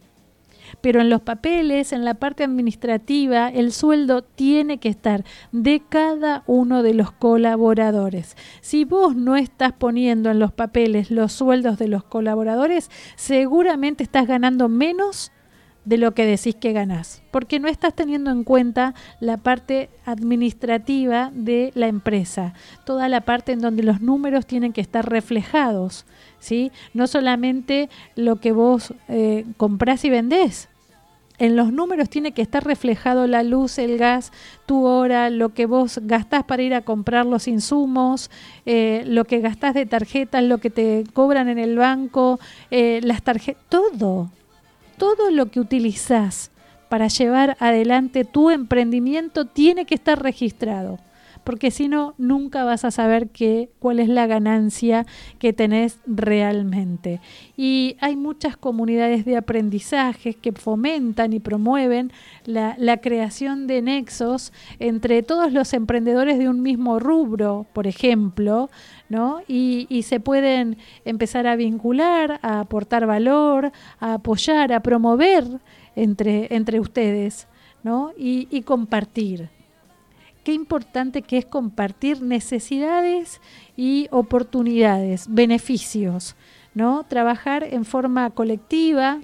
[0.82, 6.44] Pero en los papeles, en la parte administrativa, el sueldo tiene que estar de cada
[6.48, 8.36] uno de los colaboradores.
[8.62, 14.28] Si vos no estás poniendo en los papeles los sueldos de los colaboradores, seguramente estás
[14.28, 15.32] ganando menos
[15.86, 21.32] de lo que decís que ganás, porque no estás teniendo en cuenta la parte administrativa
[21.34, 22.54] de la empresa,
[22.86, 26.06] toda la parte en donde los números tienen que estar reflejados,
[26.40, 26.72] ¿sí?
[26.94, 30.70] No solamente lo que vos eh, comprás y vendés,
[31.38, 34.32] en los números tiene que estar reflejado la luz, el gas,
[34.66, 38.32] tu hora, lo que vos gastás para ir a comprar los insumos,
[38.66, 42.40] eh, lo que gastás de tarjetas, lo que te cobran en el banco,
[42.72, 44.32] eh, las tarjetas, todo,
[44.98, 46.52] todo lo que utilizas
[46.90, 51.00] para llevar adelante tu emprendimiento tiene que estar registrado,
[51.46, 55.06] porque si no, nunca vas a saber qué, cuál es la ganancia
[55.40, 57.22] que tenés realmente.
[57.56, 62.12] Y hay muchas comunidades de aprendizaje que fomentan y promueven
[62.46, 68.70] la, creación de nexos entre todos los emprendedores de un mismo rubro, por ejemplo,
[69.08, 69.42] ¿no?
[69.48, 75.46] Y, se pueden empezar a vincular, a aportar valor, a apoyar, a promover
[75.96, 77.48] entre, entre ustedes,
[77.84, 78.12] ¿no?
[78.18, 79.55] Y compartir.
[80.46, 83.42] Qué importante que es compartir necesidades
[83.76, 86.36] y oportunidades, beneficios,
[86.76, 87.04] ¿no?
[87.04, 89.22] Trabajar en forma colectiva,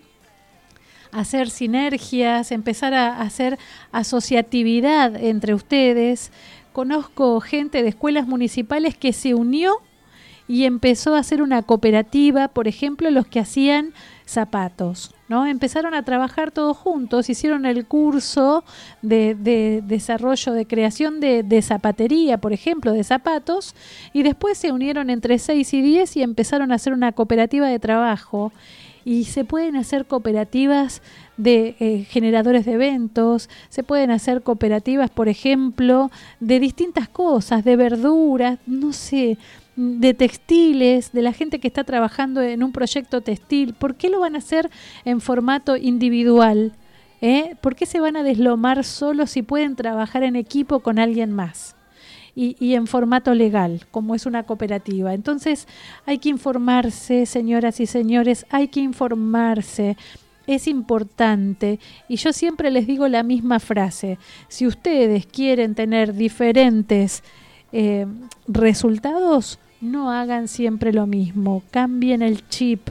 [1.11, 3.59] hacer sinergias, empezar a hacer
[3.91, 6.32] asociatividad entre ustedes,
[6.74, 9.76] conozco gente de escuelas municipales que se unió
[10.47, 13.93] y empezó a hacer una cooperativa, por ejemplo, los que hacían
[14.32, 15.45] zapatos, ¿no?
[15.45, 18.63] Empezaron a trabajar todos juntos, hicieron el curso
[19.01, 23.75] de, de desarrollo, de creación de, de, zapatería, por ejemplo, de zapatos,
[24.13, 27.79] y después se unieron entre 6 y 10 y empezaron a hacer una cooperativa de
[27.79, 28.51] trabajo.
[29.03, 31.01] Y se pueden hacer cooperativas
[31.38, 37.75] de eh, generadores de eventos, se pueden hacer cooperativas, por ejemplo, de distintas cosas, de
[37.75, 39.39] verduras, no sé,
[39.76, 44.19] de textiles, de la gente que está trabajando en un proyecto textil, ¿por qué lo
[44.19, 44.69] van a hacer
[45.05, 46.74] en formato individual?
[47.22, 47.55] ¿Eh?
[47.61, 51.76] ¿Por qué se van a deslomar solos si pueden trabajar en equipo con alguien más?
[52.34, 55.13] Y, y, en formato legal, como es una cooperativa.
[55.13, 55.67] Entonces
[56.05, 59.97] hay que informarse, señoras y señores, hay que informarse.
[60.47, 64.17] Es importante y yo siempre les digo la misma frase.
[64.47, 67.22] Si ustedes quieren tener diferentes
[67.72, 68.05] eh,
[68.47, 72.89] resultados, no hagan siempre lo mismo, cambien el chip,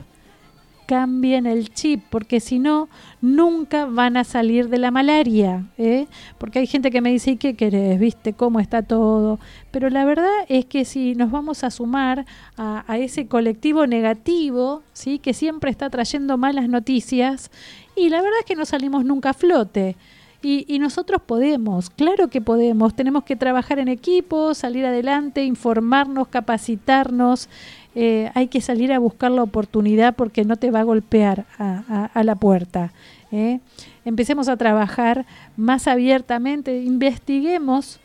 [0.91, 2.89] cambien el chip, porque si no,
[3.21, 5.69] nunca van a salir de la malaria.
[5.79, 6.09] ¿eh?
[6.37, 8.01] Porque hay gente que me dice, ¿y qué querés?
[8.01, 9.39] ¿Viste cómo está todo?
[9.71, 12.27] Pero la verdad es que si nos vamos a sumar
[12.57, 15.21] a, a ese colectivo negativo, ¿sí?
[15.21, 17.53] que siempre está trayendo malas noticias,
[17.95, 19.95] y la verdad es que no salimos nunca a flote.
[20.43, 26.29] Y, y, nosotros podemos, claro que podemos, tenemos que trabajar en equipo, salir adelante, informarnos,
[26.29, 27.51] capacitarnos,
[27.95, 32.23] eh, hay que salir a buscar la oportunidad porque no te va a golpear a,
[32.23, 32.93] la puerta.
[33.33, 33.61] ¿eh?
[34.05, 35.27] Empecemos a trabajar
[35.57, 37.99] más abiertamente, investiguemos.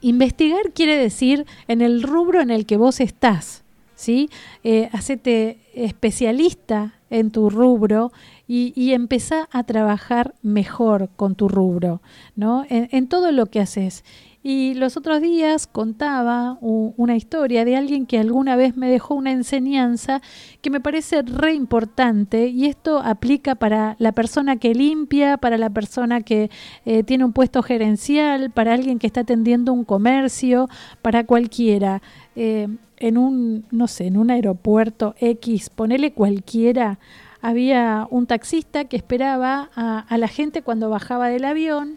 [0.00, 3.62] Investigar quiere decir en el rubro en el que vos estás,
[3.94, 4.30] ¿sí?
[4.62, 8.12] Eh, hacete especialista en tu rubro
[8.48, 12.00] y, y empezá a trabajar mejor con tu rubro,
[12.34, 12.64] ¿no?
[12.68, 14.04] En, todo lo que haces.
[14.42, 19.32] Y los otros días contaba una historia de alguien que alguna vez me dejó una
[19.32, 20.22] enseñanza
[20.62, 25.70] que me parece re importante y esto aplica para la persona que limpia, para la
[25.70, 26.48] persona que
[26.84, 30.68] eh, tiene un puesto gerencial, para alguien que está atendiendo un comercio,
[31.02, 32.00] para cualquiera.
[32.36, 32.68] Eh,
[32.98, 36.98] en un, no sé, en un aeropuerto X, ponele cualquiera,
[37.46, 41.96] había un taxista que esperaba a, la gente cuando bajaba del avión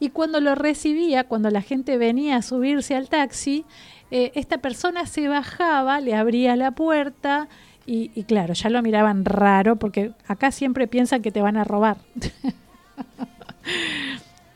[0.00, 3.66] y cuando lo recibía, cuando la gente venía a subirse al taxi,
[4.10, 7.48] eh, esta persona se bajaba, le abría la puerta
[7.84, 11.64] y, y, claro, ya lo miraban raro porque acá siempre piensan que te van a
[11.64, 11.98] robar.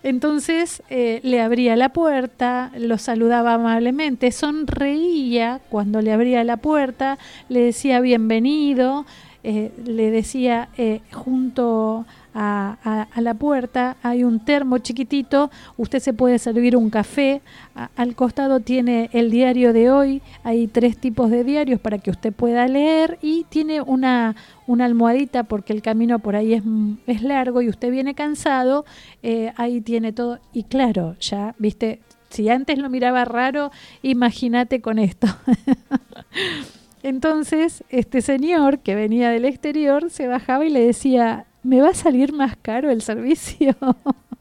[0.06, 7.18] Entonces eh, le abría la puerta, lo saludaba amablemente, sonreía cuando le abría la puerta,
[7.48, 9.04] le decía bienvenido,
[9.48, 16.00] eh, le decía eh, junto a, a, a, la puerta hay un termo chiquitito, usted
[16.00, 17.42] se puede servir un café,
[17.94, 22.32] al costado tiene el diario de hoy, hay tres tipos de diarios para que usted
[22.32, 24.34] pueda leer y tiene una,
[24.66, 26.64] una almohadita porque el camino por ahí es,
[27.06, 28.84] es largo y usted viene cansado,
[29.22, 33.70] eh, ahí tiene todo y claro, ya, viste, si antes lo miraba raro,
[34.02, 35.28] imagínate con esto.
[37.06, 41.94] Entonces, este señor que venía del exterior se bajaba y le decía, me va a
[41.94, 43.76] salir más caro el servicio.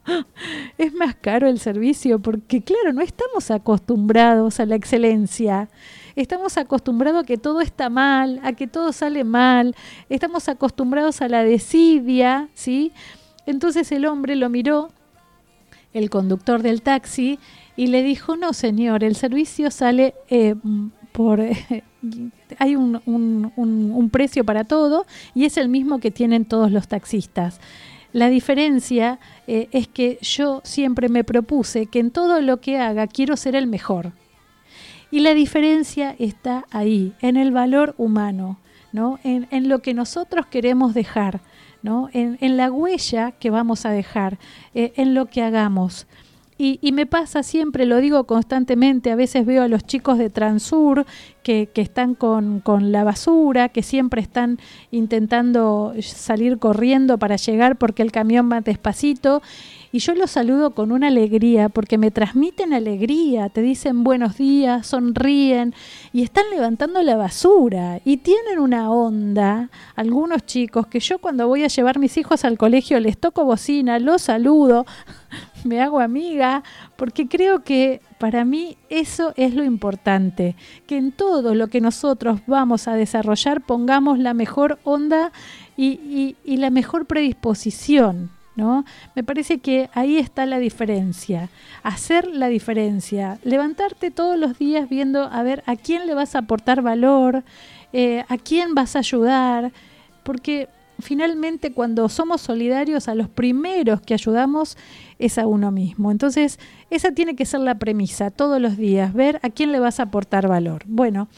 [0.76, 5.68] es más caro el servicio porque, claro, no estamos acostumbrados a la excelencia.
[6.16, 9.76] Estamos acostumbrados a que todo está mal, a que todo sale mal.
[10.08, 12.90] Estamos acostumbrados a la desidia, ¿sí?
[13.46, 14.88] Entonces el hombre lo miró,
[15.92, 17.38] el conductor del taxi,
[17.76, 20.56] y le dijo, no, señor, el servicio sale eh,
[21.12, 21.40] por...
[22.58, 27.60] hay un, un, precio para todo y es el mismo que tienen todos los taxistas.
[28.12, 33.06] La diferencia eh, es que yo siempre me propuse que en todo lo que haga
[33.06, 34.12] quiero ser el mejor.
[35.10, 38.58] Y la diferencia está ahí, en el valor humano,
[38.92, 39.18] ¿no?
[39.22, 41.40] en, en lo que nosotros queremos dejar,
[41.82, 42.08] ¿no?
[42.12, 44.38] en, en, la huella que vamos a dejar,
[44.74, 46.06] eh, en lo que hagamos.
[46.58, 50.30] Y, y, me pasa siempre, lo digo constantemente, a veces veo a los chicos de
[50.30, 51.04] Transur
[51.42, 54.58] que, que están con, con, la basura, que siempre están
[54.90, 59.42] intentando salir corriendo para llegar porque el camión va despacito.
[59.92, 64.86] Y yo los saludo con una alegría porque me transmiten alegría, te dicen buenos días,
[64.86, 65.74] sonríen
[66.12, 71.64] y están levantando la basura y tienen una onda, algunos chicos, que yo cuando voy
[71.64, 74.84] a llevar mis hijos al colegio les toco bocina, los saludo,
[75.66, 76.62] me hago amiga,
[76.96, 80.56] porque creo que para mí eso es lo importante,
[80.86, 85.32] que en todo lo que nosotros vamos a desarrollar pongamos la mejor onda
[85.76, 88.30] y, la mejor predisposición.
[88.56, 88.86] ¿no?
[89.14, 91.50] Me parece que ahí está la diferencia,
[91.82, 96.38] hacer la diferencia, levantarte todos los días viendo a ver a quién le vas a
[96.38, 97.44] aportar valor,
[97.92, 99.72] eh, a quién vas a ayudar,
[100.22, 104.76] porque finalmente cuando somos solidarios a los primeros que ayudamos
[105.18, 106.10] es a uno mismo.
[106.10, 106.58] Entonces,
[106.90, 110.04] esa tiene que ser la premisa todos los días, ver a quién le vas a
[110.04, 110.82] aportar valor.
[110.86, 111.28] Bueno,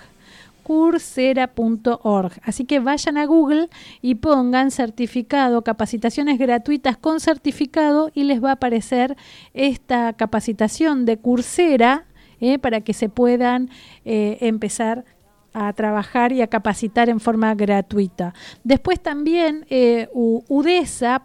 [0.69, 2.33] coursera.org.
[2.43, 3.71] Así que vayan a Google
[4.03, 9.17] y pongan certificado, capacitaciones gratuitas con certificado y les va a aparecer
[9.55, 12.05] esta capacitación de Coursera
[12.41, 13.71] eh, para que se puedan
[14.05, 15.07] eh, empezar
[15.53, 18.35] a trabajar y a capacitar en forma gratuita.
[18.65, 21.19] Después también eh, udesa.edu.ar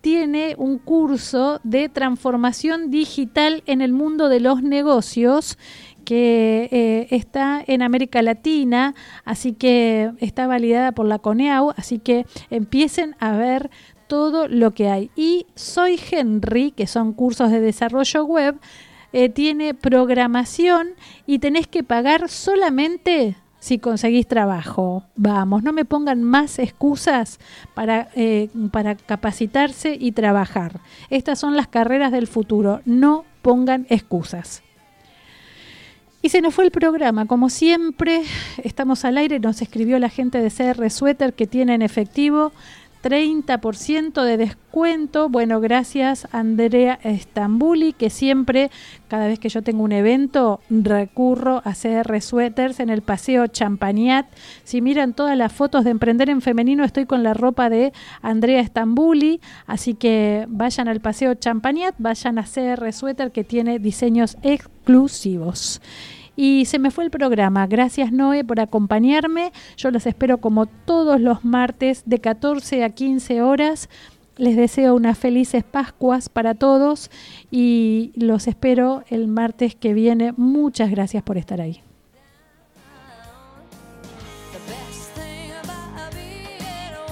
[0.00, 5.58] tiene un curso de transformación digital en el mundo de los negocios
[6.04, 12.26] que eh, está en América Latina, así que está validada por la CONEAU, así que
[12.50, 13.70] empiecen a ver
[14.08, 15.10] todo lo que hay.
[15.16, 18.58] Y Soy Henry, que son cursos de desarrollo web,
[19.12, 20.88] eh, tiene programación
[21.26, 25.04] y tenés que pagar solamente si conseguís trabajo.
[25.14, 27.38] Vamos, no me pongan más excusas
[27.74, 30.80] para, eh, para capacitarse y trabajar.
[31.10, 32.80] Estas son las carreras del futuro.
[32.84, 34.64] No pongan excusas.
[36.22, 37.26] Y se nos fue el programa.
[37.26, 38.22] Como siempre,
[38.64, 39.38] estamos al aire.
[39.38, 42.52] Nos escribió la gente de CR Sweater que tiene en efectivo
[43.02, 45.28] 30% de descuento.
[45.28, 48.70] Bueno, gracias Andrea Estambuli, que siempre,
[49.08, 54.26] cada vez que yo tengo un evento, recurro a CR Sweaters en el Paseo Champagnat.
[54.64, 57.92] Si miran todas las fotos de Emprender en Femenino, estoy con la ropa de
[58.22, 59.40] Andrea Estambuli.
[59.66, 65.80] Así que vayan al Paseo Champagnat, vayan a CR Sweater, que tiene diseños exclusivos.
[66.36, 67.66] Y se me fue el programa.
[67.66, 69.52] Gracias Noé por acompañarme.
[69.76, 73.88] Yo los espero como todos los martes de 14 a 15 horas.
[74.36, 77.10] Les deseo unas felices Pascuas para todos
[77.50, 80.32] y los espero el martes que viene.
[80.36, 81.82] Muchas gracias por estar ahí.